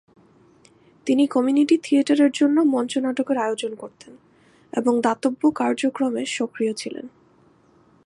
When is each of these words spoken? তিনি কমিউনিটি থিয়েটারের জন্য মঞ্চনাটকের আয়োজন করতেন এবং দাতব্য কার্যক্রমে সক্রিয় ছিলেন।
তিনি 1.07 1.23
কমিউনিটি 1.27 1.75
থিয়েটারের 1.77 2.31
জন্য 2.31 2.57
মঞ্চনাটকের 2.61 3.37
আয়োজন 3.37 3.71
করতেন 3.75 4.13
এবং 4.73 4.93
দাতব্য 5.01 5.41
কার্যক্রমে 5.51 6.23
সক্রিয় 6.25 6.73
ছিলেন। 6.73 7.05